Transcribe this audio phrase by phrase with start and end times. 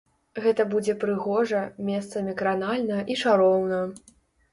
[0.43, 3.83] Гэта будзе прыгожа, месцамі кранальна і чароўна.